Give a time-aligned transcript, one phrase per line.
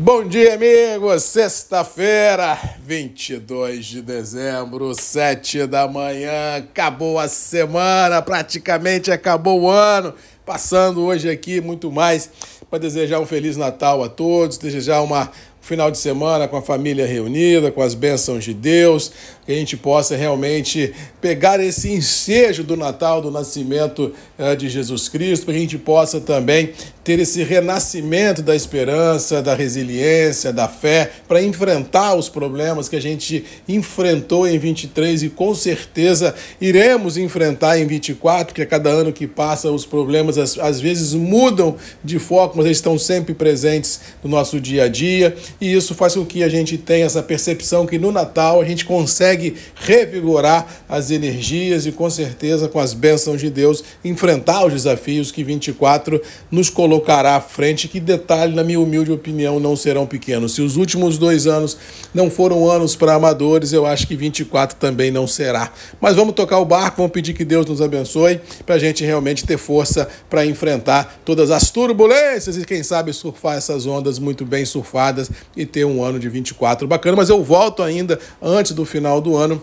[0.00, 1.24] Bom dia, amigos!
[1.24, 6.58] Sexta-feira, 22 de dezembro, 7 da manhã.
[6.58, 10.14] Acabou a semana, praticamente acabou o ano.
[10.46, 12.30] Passando hoje aqui muito mais
[12.70, 17.06] para desejar um Feliz Natal a todos, desejar uma final de semana com a família
[17.06, 19.12] reunida, com as bênçãos de Deus,
[19.44, 25.08] que a gente possa realmente pegar esse ensejo do Natal, do nascimento uh, de Jesus
[25.08, 26.72] Cristo, que a gente possa também
[27.08, 33.00] ter esse renascimento da esperança, da resiliência, da fé, para enfrentar os problemas que a
[33.00, 39.10] gente enfrentou em 23 e com certeza iremos enfrentar em 24, porque a cada ano
[39.10, 44.28] que passa os problemas às vezes mudam de foco, mas eles estão sempre presentes no
[44.28, 47.98] nosso dia a dia, e isso faz com que a gente tenha essa percepção que
[47.98, 53.50] no Natal a gente consegue revigorar as energias e, com certeza, com as bênçãos de
[53.50, 57.88] Deus, enfrentar os desafios que 24 nos colocará à frente.
[57.88, 60.54] Que detalhe, na minha humilde opinião, não serão pequenos.
[60.54, 61.76] Se os últimos dois anos
[62.14, 65.72] não foram anos para amadores, eu acho que 24 também não será.
[66.00, 69.44] Mas vamos tocar o barco, vamos pedir que Deus nos abençoe para a gente realmente
[69.44, 74.64] ter força para enfrentar todas as turbulências e, quem sabe, surfar essas ondas muito bem
[74.64, 77.16] surfadas e ter um ano de 24 bacana.
[77.16, 79.62] Mas eu volto ainda antes do final do ano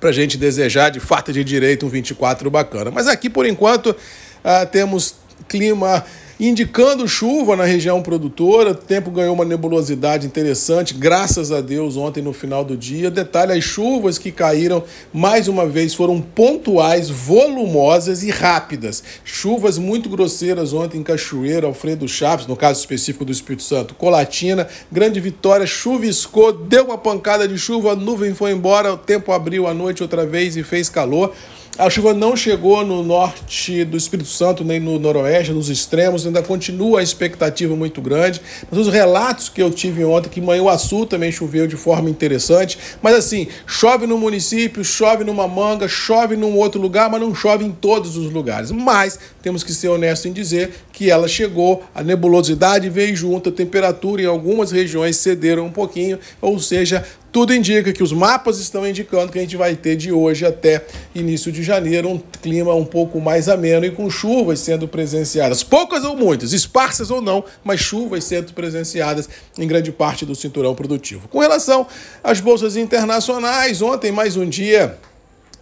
[0.00, 2.90] para a gente desejar de fato de direito um 24 bacana.
[2.90, 5.14] Mas aqui, por enquanto, uh, temos
[5.48, 6.04] clima
[6.38, 8.70] indicando chuva na região produtora.
[8.70, 13.10] O tempo ganhou uma nebulosidade interessante, graças a Deus, ontem no final do dia.
[13.10, 14.82] Detalhe: as chuvas que caíram
[15.12, 19.02] mais uma vez foram pontuais, volumosas e rápidas.
[19.24, 24.66] Chuvas muito grosseiras ontem em Cachoeira, Alfredo Chaves, no caso específico do Espírito Santo, Colatina,
[24.90, 29.66] Grande Vitória, chuviscou, deu uma pancada de chuva, a nuvem foi embora, o tempo abriu
[29.66, 31.32] à noite outra vez e fez calor.
[31.76, 36.40] A chuva não chegou no norte do Espírito Santo, nem no noroeste, nos extremos, ainda
[36.40, 38.40] continua a expectativa muito grande.
[38.70, 42.78] Mas os relatos que eu tive ontem, que Manhuaçu também choveu de forma interessante.
[43.02, 47.64] Mas assim, chove no município, chove numa manga, chove num outro lugar, mas não chove
[47.64, 48.70] em todos os lugares.
[48.70, 53.52] Mas temos que ser honestos em dizer que ela chegou, a nebulosidade veio junto, a
[53.52, 58.86] temperatura em algumas regiões cederam um pouquinho, ou seja, tudo indica que os mapas estão
[58.86, 62.84] indicando que a gente vai ter de hoje até início de janeiro um clima um
[62.84, 65.64] pouco mais ameno e com chuvas sendo presenciadas.
[65.64, 69.28] Poucas ou muitas, esparsas ou não, mas chuvas sendo presenciadas
[69.58, 71.26] em grande parte do cinturão produtivo.
[71.26, 71.88] Com relação
[72.22, 74.96] às bolsas internacionais, ontem mais um dia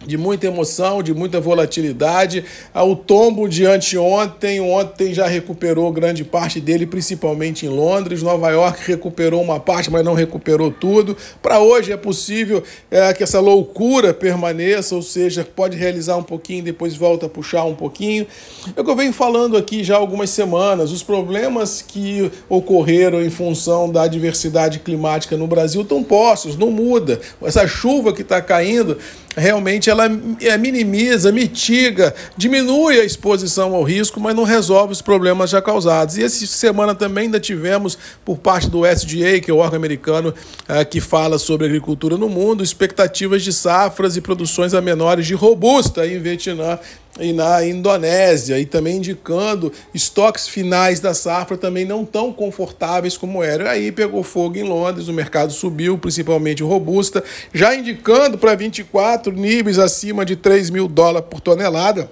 [0.05, 2.43] de muita emoção, de muita volatilidade.
[2.73, 8.21] Ah, o tombo de anteontem, ontem já recuperou grande parte dele, principalmente em Londres.
[8.21, 11.15] Nova York recuperou uma parte, mas não recuperou tudo.
[11.41, 16.63] Para hoje é possível é, que essa loucura permaneça, ou seja, pode realizar um pouquinho,
[16.63, 18.27] depois volta a puxar um pouquinho.
[18.75, 20.91] É o que eu venho falando aqui já há algumas semanas.
[20.91, 27.19] Os problemas que ocorreram em função da diversidade climática no Brasil estão postos, não muda.
[27.41, 28.97] Essa chuva que está caindo
[29.35, 30.09] realmente ela
[30.41, 36.17] é, minimiza, mitiga, diminui a exposição ao risco, mas não resolve os problemas já causados.
[36.17, 40.33] E essa semana também ainda tivemos, por parte do SDA, que é o órgão americano
[40.67, 45.33] é, que fala sobre agricultura no mundo, expectativas de safras e produções a menores de
[45.33, 46.79] robusta em Vietnã
[47.19, 53.43] e na Indonésia, e também indicando estoques finais da safra também não tão confortáveis como
[53.43, 53.67] eram.
[53.67, 57.23] Aí pegou fogo em Londres, o mercado subiu, principalmente robusta,
[57.53, 62.09] já indicando para 24 níveis acima de 3 mil dólares por tonelada.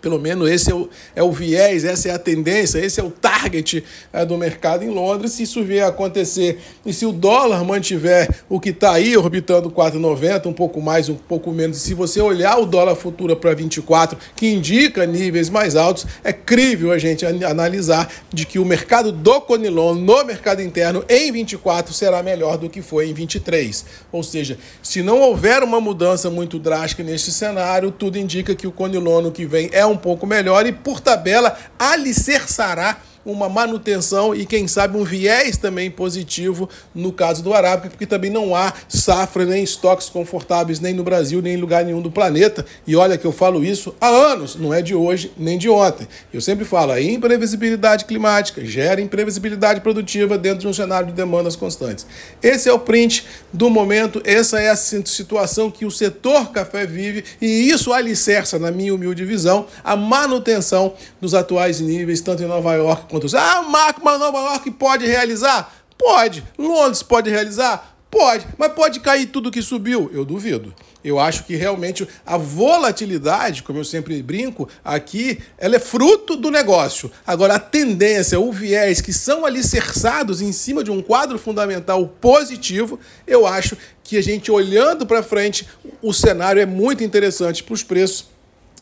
[0.00, 3.10] Pelo menos esse é o, é o viés, essa é a tendência, esse é o
[3.10, 5.32] target é, do mercado em Londres.
[5.32, 9.70] Se isso vier a acontecer e se o dólar mantiver o que está aí, orbitando
[9.70, 13.54] 4,90, um pouco mais, um pouco menos, e se você olhar o dólar futuro para
[13.54, 19.12] 24, que indica níveis mais altos, é crível a gente analisar de que o mercado
[19.12, 23.84] do Conilon no mercado interno em 24 será melhor do que foi em 23.
[24.12, 28.72] Ou seja, se não houver uma mudança muito drástica neste cenário, tudo indica que o
[28.72, 34.46] Conilon no que vem é um pouco melhor e, por tabela, alicerçará uma manutenção e,
[34.46, 39.44] quem sabe, um viés também positivo no caso do Arábica, porque também não há safra
[39.44, 42.64] nem estoques confortáveis nem no Brasil, nem em lugar nenhum do planeta.
[42.86, 46.06] E olha que eu falo isso há anos, não é de hoje nem de ontem.
[46.32, 51.56] Eu sempre falo, a imprevisibilidade climática gera imprevisibilidade produtiva dentro de um cenário de demandas
[51.56, 52.06] constantes.
[52.42, 57.24] Esse é o print do momento, essa é a situação que o setor café vive
[57.40, 62.74] e isso alicerça, na minha humilde visão, a manutenção dos atuais níveis, tanto em Nova
[62.74, 65.72] York quanto Ah, Marco, mas Nova York pode realizar?
[65.98, 66.44] Pode.
[66.58, 67.94] Londres pode realizar?
[68.10, 70.10] Pode, mas pode cair tudo que subiu?
[70.12, 70.72] Eu duvido.
[71.04, 76.50] Eu acho que realmente a volatilidade, como eu sempre brinco aqui, ela é fruto do
[76.50, 77.10] negócio.
[77.26, 82.98] Agora, a tendência, o viés que são alicerçados em cima de um quadro fundamental positivo,
[83.26, 85.68] eu acho que a gente olhando para frente,
[86.00, 88.26] o cenário é muito interessante para os preços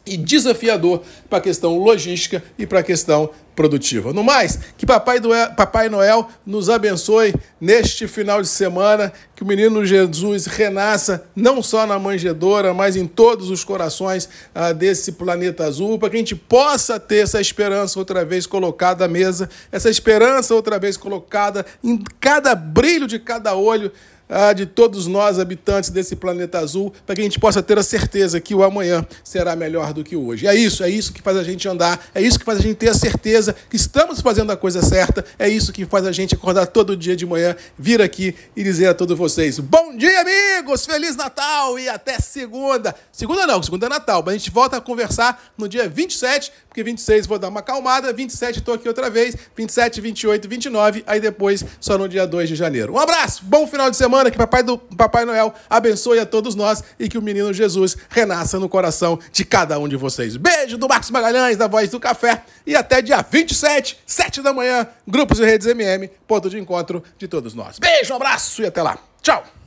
[0.07, 4.13] e desafiador para a questão logística e para a questão produtiva.
[4.13, 9.47] No mais, que Papai Noel, Papai Noel nos abençoe neste final de semana, que o
[9.47, 15.65] menino Jesus renasça não só na manjedoura, mas em todos os corações ah, desse planeta
[15.65, 19.89] azul, para que a gente possa ter essa esperança outra vez colocada à mesa, essa
[19.89, 23.93] esperança outra vez colocada em cada brilho de cada olho
[24.29, 27.83] ah, de todos nós, habitantes desse planeta azul, para que a gente possa ter a
[27.83, 30.47] certeza que o amanhã será melhor do que hoje.
[30.47, 32.77] É isso, é isso que faz a gente andar, é isso que faz a gente
[32.77, 36.35] ter a certeza que estamos fazendo a coisa certa, é isso que faz a gente
[36.35, 40.87] acordar todo dia de manhã, vir aqui e dizer a todos vocês: Bom dia, amigos!
[40.87, 42.95] Feliz Natal e até segunda!
[43.13, 46.83] Segunda não, segunda é Natal, mas a gente volta a conversar no dia 27, porque
[46.83, 51.65] 26 vou dar uma acalmada, 27 estou aqui outra vez, 27, 28, 29, aí depois
[51.79, 52.95] só no dia 2 de janeiro.
[52.95, 56.55] Um abraço, bom final de semana semana, que Papai, do, Papai Noel abençoe a todos
[56.55, 60.37] nós e que o menino Jesus renasça no coração de cada um de vocês.
[60.37, 64.87] Beijo do Marcos Magalhães, da Voz do Café, e até dia 27, 7 da manhã,
[65.07, 67.79] Grupos e Redes MM, ponto de encontro de todos nós.
[67.79, 68.99] Beijo, um abraço e até lá.
[69.21, 69.64] Tchau!